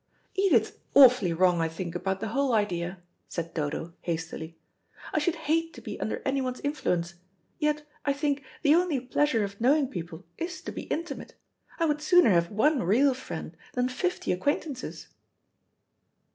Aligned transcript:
"Edith's 0.33 0.71
awfully 0.95 1.31
wrong, 1.31 1.61
I 1.61 1.67
think, 1.69 1.93
about 1.93 2.21
the 2.21 2.29
whole 2.29 2.53
idea," 2.53 2.97
said 3.29 3.53
Dodo, 3.53 3.93
hastily. 4.01 4.57
"I 5.13 5.19
should 5.19 5.35
hate 5.35 5.75
to 5.75 5.81
be 5.81 5.99
under 6.01 6.23
anyone's 6.25 6.59
influence; 6.61 7.13
yet, 7.59 7.87
I 8.03 8.11
think, 8.11 8.43
the 8.63 8.73
only 8.73 8.99
pleasure 8.99 9.43
of 9.43 9.61
knowing 9.61 9.87
people 9.89 10.25
is 10.39 10.59
to 10.63 10.71
be 10.71 10.85
intimate. 10.89 11.35
I 11.77 11.85
would 11.85 12.01
sooner 12.01 12.31
have 12.31 12.49
one 12.49 12.81
real 12.81 13.13
friend 13.13 13.55
than 13.73 13.89
fifty 13.89 14.31
acquaintances." 14.31 15.07